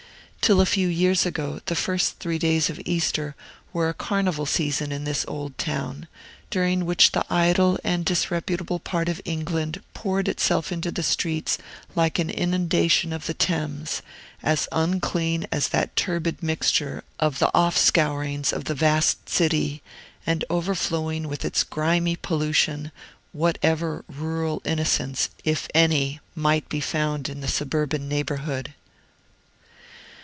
[0.41, 3.35] Till a few years ago, the first three days of Easter
[3.71, 6.07] were a carnival season in this old town,
[6.49, 11.57] during which the idle and disreputable part of London poured itself into the streets
[11.95, 14.01] like an inundation of the Thames,
[14.43, 19.81] as unclean as that turbid mixture of the offscourings of the vast city,
[20.27, 22.91] and overflowing with its grimy pollution
[23.31, 28.73] whatever rural innocence, if any, might be found in the suburban neighborhood.